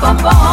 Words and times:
up 0.00 0.20
above. 0.20 0.47